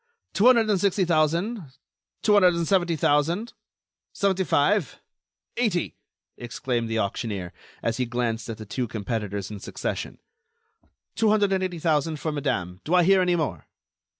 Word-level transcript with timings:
"Two 0.33 0.47
hundred 0.47 0.67
and 0.67 0.81
sixty 0.81 1.05
thousand... 1.05 1.63
two 2.23 2.33
hundred 2.33 2.55
and 2.55 2.67
seventy 2.67 2.95
thousand... 2.95 3.53
seventy 4.13 4.43
five... 4.43 4.99
eighty...." 5.57 5.95
exclaimed 6.37 6.89
the 6.89 6.97
auctioneer, 6.97 7.53
as 7.83 7.97
he 7.97 8.05
glanced 8.07 8.49
at 8.49 8.57
the 8.57 8.65
two 8.65 8.87
competitors 8.87 9.51
in 9.51 9.59
succession. 9.59 10.17
"Two 11.13 11.29
hundred 11.29 11.53
and 11.53 11.63
eighty 11.63 11.77
thousand 11.77 12.19
for 12.19 12.31
madame.... 12.31 12.81
Do 12.83 12.95
I 12.95 13.03
hear 13.03 13.21
any 13.21 13.35
more?" 13.35 13.67